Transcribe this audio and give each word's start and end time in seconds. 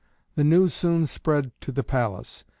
The 0.33 0.43
news 0.43 0.73
soon 0.73 1.05
spread 1.05 1.51
to 1.61 1.71
the 1.71 1.83
palace. 1.83 2.43